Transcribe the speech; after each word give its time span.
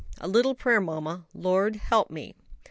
"A 0.19 0.27
little 0.27 0.55
prayer, 0.55 0.81
mamma, 0.81 1.25
'Lord 1.35 1.75
help 1.75 2.09
me.'" 2.09 2.33